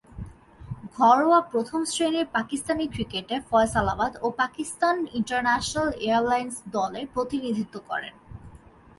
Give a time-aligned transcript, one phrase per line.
[0.97, 8.13] ঘরোয়া প্রথম-শ্রেণীর পাকিস্তানি ক্রিকেটে ফয়সালাবাদ ও পাকিস্তান ইন্টারন্যাশনাল এয়ারলাইন্স দলের প্রতিনিধিত্ব করেন।